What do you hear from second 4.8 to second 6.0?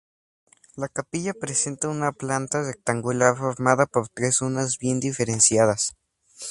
diferenciadas.